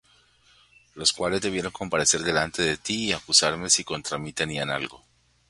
[0.95, 5.05] Los cuales debieron comparecer delante de ti, y acusarme, si contra mí tenían algo.